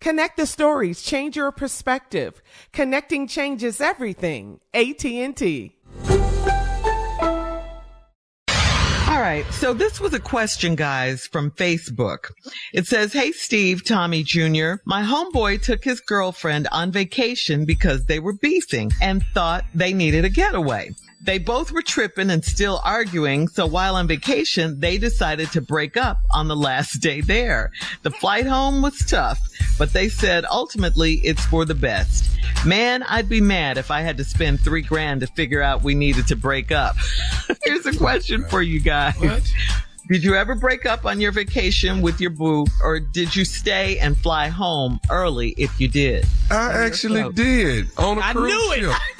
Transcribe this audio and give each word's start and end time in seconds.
Connect 0.00 0.36
the 0.36 0.46
stories, 0.46 1.02
change 1.02 1.36
your 1.36 1.50
perspective. 1.52 2.42
Connecting 2.72 3.26
changes 3.26 3.80
everything. 3.80 4.60
AT&T. 4.72 5.76
All 9.14 9.20
right. 9.20 9.44
So 9.52 9.72
this 9.72 10.00
was 10.00 10.12
a 10.12 10.18
question, 10.18 10.74
guys, 10.74 11.28
from 11.28 11.52
Facebook. 11.52 12.30
It 12.72 12.86
says, 12.86 13.12
Hey, 13.12 13.30
Steve, 13.30 13.84
Tommy 13.84 14.24
Jr., 14.24 14.74
my 14.86 15.02
homeboy 15.02 15.62
took 15.62 15.84
his 15.84 16.00
girlfriend 16.00 16.66
on 16.72 16.90
vacation 16.90 17.64
because 17.64 18.06
they 18.06 18.18
were 18.18 18.32
beefing 18.32 18.90
and 19.00 19.22
thought 19.32 19.64
they 19.72 19.92
needed 19.92 20.24
a 20.24 20.30
getaway. 20.30 20.90
They 21.24 21.38
both 21.38 21.72
were 21.72 21.82
tripping 21.82 22.30
and 22.30 22.44
still 22.44 22.80
arguing. 22.84 23.48
So 23.48 23.66
while 23.66 23.96
on 23.96 24.06
vacation, 24.06 24.78
they 24.78 24.98
decided 24.98 25.50
to 25.52 25.62
break 25.62 25.96
up 25.96 26.18
on 26.32 26.48
the 26.48 26.56
last 26.56 27.00
day 27.00 27.22
there. 27.22 27.70
The 28.02 28.10
flight 28.10 28.46
home 28.46 28.82
was 28.82 28.98
tough, 28.98 29.40
but 29.78 29.94
they 29.94 30.10
said 30.10 30.44
ultimately 30.50 31.14
it's 31.24 31.44
for 31.46 31.64
the 31.64 31.74
best. 31.74 32.30
Man, 32.66 33.02
I'd 33.04 33.28
be 33.28 33.40
mad 33.40 33.78
if 33.78 33.90
I 33.90 34.02
had 34.02 34.18
to 34.18 34.24
spend 34.24 34.60
three 34.60 34.82
grand 34.82 35.22
to 35.22 35.26
figure 35.28 35.62
out 35.62 35.82
we 35.82 35.94
needed 35.94 36.26
to 36.28 36.36
break 36.36 36.70
up. 36.70 36.94
Here's 37.64 37.86
a 37.86 37.96
question 37.96 38.44
for 38.44 38.60
you 38.60 38.80
guys. 38.80 39.16
What? 39.18 39.50
Did 40.06 40.22
you 40.22 40.34
ever 40.34 40.54
break 40.54 40.84
up 40.84 41.06
on 41.06 41.18
your 41.18 41.32
vacation 41.32 42.02
with 42.02 42.20
your 42.20 42.28
boo, 42.28 42.66
or 42.82 43.00
did 43.00 43.34
you 43.34 43.46
stay 43.46 43.98
and 43.98 44.14
fly 44.18 44.48
home 44.48 45.00
early 45.08 45.54
if 45.56 45.80
you 45.80 45.88
did? 45.88 46.26
I 46.50 46.84
actually 46.84 47.32
did 47.32 47.88
on 47.96 48.18
a 48.18 48.20
I 48.20 48.32
cruise 48.34 48.52
I 48.52 48.54
knew 48.54 48.72
it. 48.72 48.92
ship. 48.92 49.00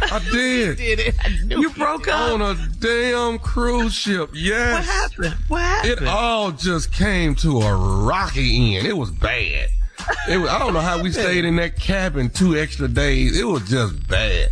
I 0.00 0.18
knew 0.32 0.72
it. 0.72 0.76
Did. 0.76 0.96
did 0.96 1.00
it. 1.00 1.14
I 1.24 1.28
You 1.28 1.70
broke 1.70 2.08
up. 2.08 2.32
On 2.32 2.42
a 2.42 2.68
damn 2.78 3.38
cruise 3.38 3.94
ship. 3.94 4.30
Yes. 4.32 4.74
What 4.74 4.84
happened? 4.84 5.44
What 5.48 5.60
happened? 5.62 6.02
It 6.02 6.08
all 6.08 6.52
just 6.52 6.92
came 6.92 7.34
to 7.36 7.60
a 7.60 7.74
rocky 7.74 8.76
end. 8.76 8.86
It 8.86 8.96
was 8.96 9.10
bad. 9.10 9.68
It 10.28 10.38
was, 10.38 10.50
I 10.50 10.58
don't 10.58 10.74
know 10.74 10.80
how 10.80 11.02
we 11.02 11.10
stayed 11.12 11.44
in 11.44 11.56
that 11.56 11.76
cabin 11.76 12.30
two 12.30 12.56
extra 12.56 12.88
days. 12.88 13.38
It 13.38 13.44
was 13.44 13.68
just 13.68 14.06
bad. 14.08 14.50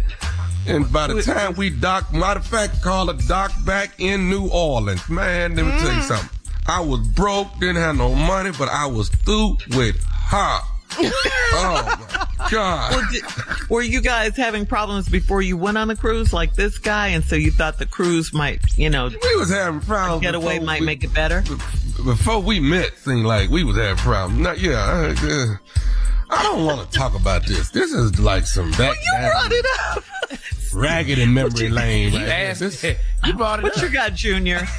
And 0.66 0.90
by 0.92 1.08
the 1.08 1.22
time 1.22 1.54
we 1.54 1.70
docked, 1.70 2.12
matter 2.12 2.38
of 2.38 2.46
fact, 2.46 2.82
call 2.82 3.10
it 3.10 3.26
docked 3.26 3.64
back 3.66 3.94
in 3.98 4.30
New 4.30 4.48
Orleans. 4.48 5.08
Man, 5.08 5.56
let 5.56 5.64
me 5.64 5.72
tell 5.72 5.92
you 5.92 6.00
mm. 6.00 6.02
something. 6.02 6.30
I 6.66 6.80
was 6.80 7.00
broke, 7.00 7.48
didn't 7.58 7.76
have 7.76 7.96
no 7.96 8.14
money, 8.14 8.52
but 8.56 8.68
I 8.68 8.86
was 8.86 9.08
through 9.08 9.56
with 9.70 10.02
her. 10.04 10.60
oh 10.98 12.06
my 12.10 12.26
God. 12.50 12.92
Well, 12.92 13.08
did, 13.12 13.22
were 13.70 13.82
you 13.82 14.00
guys 14.00 14.36
having 14.36 14.66
problems 14.66 15.08
before 15.08 15.42
you 15.42 15.56
went 15.56 15.78
on 15.78 15.88
the 15.88 15.96
cruise 15.96 16.32
like 16.32 16.54
this 16.54 16.78
guy, 16.78 17.08
and 17.08 17.24
so 17.24 17.36
you 17.36 17.50
thought 17.50 17.78
the 17.78 17.86
cruise 17.86 18.32
might, 18.32 18.60
you 18.76 18.90
know, 18.90 19.08
We 19.08 19.36
was 19.36 19.50
having 19.50 19.80
problems. 19.80 20.22
getaway 20.22 20.54
before 20.54 20.66
might 20.66 20.80
we- 20.80 20.86
make 20.86 21.04
it 21.04 21.14
better? 21.14 21.42
Before 22.04 22.40
we 22.40 22.58
met, 22.58 22.96
seemed 22.98 23.24
like 23.26 23.48
we 23.50 23.62
was 23.64 23.76
having 23.76 23.96
problems. 23.96 24.40
Not, 24.40 24.58
yeah, 24.58 25.14
I, 25.16 25.26
uh, 25.26 25.56
I 26.30 26.42
don't 26.42 26.64
want 26.64 26.90
to 26.90 26.98
talk 26.98 27.14
about 27.14 27.46
this. 27.46 27.70
This 27.70 27.92
is 27.92 28.18
like 28.18 28.46
some 28.46 28.70
back 28.72 28.96
You 29.04 29.18
brought 29.30 29.52
it 29.52 29.66
up. 29.90 30.04
ragged 30.74 31.18
in 31.18 31.34
memory 31.34 31.68
lane. 31.68 32.14
Right 32.14 32.22
Ass- 32.28 32.58
there. 32.58 32.68
This- 32.70 32.96
you 33.26 33.34
brought 33.34 33.60
it 33.60 33.64
What 33.64 33.76
up. 33.76 33.82
you 33.84 33.90
got, 33.90 34.14
Junior? 34.14 34.66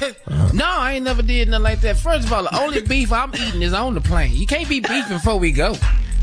No, 0.52 0.66
I 0.68 0.92
ain't 0.94 1.04
never 1.04 1.20
did 1.22 1.48
nothing 1.48 1.64
like 1.64 1.80
that. 1.80 1.96
First 1.96 2.26
of 2.26 2.32
all, 2.32 2.44
the 2.44 2.56
only 2.60 2.80
beef 2.80 3.10
I'm 3.12 3.34
eating 3.34 3.62
is 3.62 3.72
on 3.72 3.94
the 3.94 4.00
plane. 4.00 4.30
You 4.36 4.46
can't 4.46 4.68
be 4.68 4.78
beefing 4.78 5.16
before 5.16 5.36
we 5.36 5.50
go. 5.50 5.74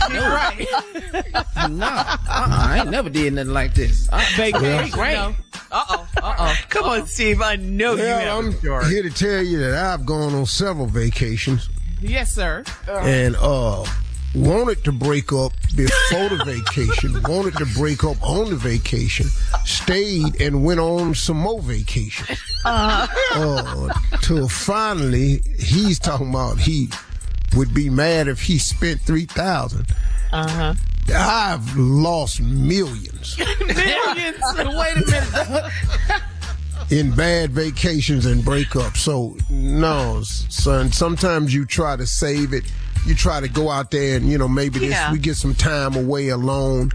No. 0.10 0.28
Right. 0.30 0.68
No, 1.70 1.86
uh-uh, 1.86 2.18
I 2.28 2.80
ain't 2.82 2.90
never 2.90 3.10
did 3.10 3.34
nothing 3.34 3.54
like 3.54 3.74
this. 3.74 4.10
Uh, 4.12 4.24
Vacation. 4.36 4.90
great. 4.92 5.16
Uh 5.18 5.34
oh. 5.72 6.08
Uh 6.22 6.36
oh. 6.40 6.56
Come 6.70 6.86
on, 6.86 7.06
Steve. 7.08 7.42
I 7.42 7.56
know 7.56 7.94
you 7.94 8.00
Well, 8.00 8.20
have 8.20 8.46
I'm 8.46 8.52
a 8.52 8.58
story. 8.58 8.86
here 8.90 9.04
to 9.04 9.10
tell 9.10 9.42
you 9.44 9.60
that 9.60 9.74
I've 9.74 10.06
gone 10.06 10.34
on 10.34 10.46
several 10.46 10.88
vacations 10.88 11.70
Yes, 12.02 12.34
sir. 12.34 12.64
and 12.90 13.36
uh 13.38 13.86
wanted 14.34 14.82
to 14.86 14.92
break 14.94 15.32
up 15.34 15.52
before 15.76 16.30
the 16.30 16.42
vacation, 16.46 17.22
wanted 17.28 17.54
to 17.58 17.66
break 17.78 18.04
up 18.04 18.16
on 18.24 18.50
the 18.50 18.56
vacation, 18.56 19.28
stayed 19.66 20.40
and 20.42 20.64
went 20.64 20.80
on 20.80 21.14
some 21.14 21.38
more 21.38 21.62
vacations. 21.62 22.40
Uh, 22.66 23.08
till 24.22 24.48
finally 24.48 25.42
he's 25.60 26.00
talking 26.00 26.30
about 26.30 26.58
he 26.58 26.90
would 27.56 27.74
be 27.74 27.90
mad 27.90 28.28
if 28.28 28.42
he 28.42 28.58
spent 28.58 29.02
three 29.02 29.26
thousand. 29.26 29.88
Uh-huh. 30.32 30.74
I've 31.14 31.76
lost 31.78 32.40
millions 32.42 33.38
Millions. 33.60 34.38
Wait 34.58 34.96
a 34.98 35.04
minute. 35.06 35.72
in 36.90 37.12
bad 37.16 37.52
vacations 37.52 38.26
and 38.26 38.42
breakups. 38.44 38.98
So 38.98 39.36
no, 39.50 40.22
son. 40.24 40.92
Sometimes 40.92 41.54
you 41.54 41.66
try 41.66 41.96
to 41.98 42.06
save 42.06 42.54
it. 42.54 42.64
You 43.06 43.16
try 43.16 43.40
to 43.42 43.50
go 43.50 43.70
out 43.70 43.90
there 43.92 44.16
and 44.16 44.30
you 44.30 44.38
know 44.38 44.48
maybe 44.48 44.80
this 44.80 44.92
Yeah. 44.92 45.12
we 45.12 45.18
get 45.20 45.36
some 45.36 45.56
time 45.56 45.96
away 45.96 46.30
alone. 46.30 46.92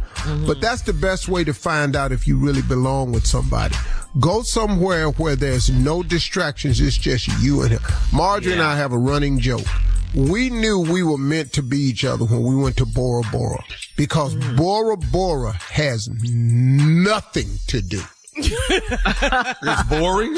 But 0.46 0.60
that's 0.60 0.82
the 0.82 0.92
best 0.92 1.28
way 1.28 1.44
to 1.44 1.52
find 1.54 1.94
out 1.94 2.10
if 2.12 2.26
you 2.26 2.36
really 2.38 2.62
belong 2.62 3.12
with 3.12 3.26
somebody. 3.26 3.74
Go 4.18 4.42
somewhere 4.42 5.10
where 5.10 5.36
there's 5.36 5.68
no 5.70 6.02
distractions. 6.02 6.80
It's 6.80 6.96
just 6.96 7.28
you 7.40 7.62
and 7.62 7.72
him. 7.72 7.80
Marjorie 8.12 8.54
and 8.54 8.62
I 8.62 8.76
have 8.76 8.92
a 8.92 8.98
running 8.98 9.38
joke. 9.38 9.66
We 10.14 10.50
knew 10.50 10.80
we 10.80 11.02
were 11.02 11.18
meant 11.18 11.52
to 11.54 11.62
be 11.62 11.78
each 11.78 12.04
other 12.04 12.24
when 12.24 12.42
we 12.42 12.56
went 12.56 12.76
to 12.78 12.86
Bora 12.86 13.22
Bora 13.30 13.62
because 13.96 14.34
mm. 14.34 14.56
Bora 14.56 14.96
Bora 14.96 15.52
has 15.52 16.08
nothing 16.08 17.48
to 17.68 17.80
do. 17.80 18.02
It's 18.38 19.82
boring. 19.88 20.34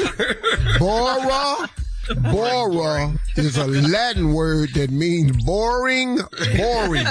Bora 0.79 1.69
Bora 2.15 3.13
is 3.35 3.57
a 3.57 3.67
Latin 3.67 4.33
word 4.33 4.73
that 4.73 4.89
means 4.89 5.43
boring, 5.43 6.19
boring. 6.57 7.05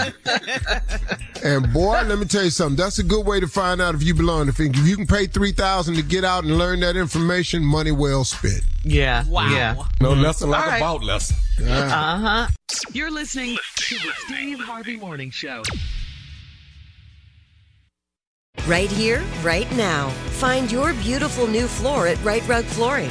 and 1.45 1.73
boy, 1.73 2.03
let 2.03 2.19
me 2.19 2.25
tell 2.25 2.45
you 2.45 2.51
something. 2.51 2.77
That's 2.77 2.99
a 2.99 3.03
good 3.03 3.27
way 3.27 3.41
to 3.41 3.47
find 3.47 3.81
out 3.81 3.95
if 3.95 4.03
you 4.03 4.15
belong. 4.15 4.47
To 4.47 4.53
thinking 4.53 4.83
if 4.83 4.89
you 4.89 4.97
can 4.97 5.07
pay 5.07 5.27
three 5.27 5.53
thousand 5.53 5.95
to 5.97 6.03
get 6.03 6.25
out 6.25 6.45
and 6.45 6.59
learn 6.59 6.81
that 6.81 6.97
information, 6.97 7.65
money 7.65 7.93
well 7.93 8.25
spent. 8.25 8.63
Yeah. 8.85 9.25
Wow. 9.29 9.51
Yeah. 9.51 9.77
No 10.01 10.13
lesson 10.13 10.51
like 10.51 10.67
right. 10.67 10.77
about 10.79 11.05
lesson. 11.05 11.37
Uh 11.67 12.19
huh. 12.19 12.49
You're 12.93 13.11
listening 13.11 13.57
to 13.77 13.95
the 13.97 14.13
Steve 14.27 14.61
Harvey 14.61 14.97
Morning 14.97 15.31
Show. 15.31 15.63
Right 18.67 18.91
here, 18.91 19.25
right 19.43 19.71
now. 19.77 20.11
Find 20.41 20.71
your 20.71 20.93
beautiful 20.95 21.47
new 21.47 21.67
floor 21.67 22.07
at 22.07 22.23
Rite 22.23 22.47
Rug 22.47 22.65
Flooring. 22.65 23.11